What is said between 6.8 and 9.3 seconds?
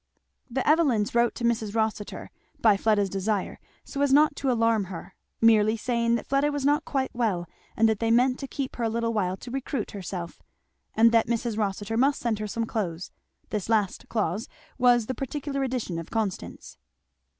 quite well, and that they meant to keep her a little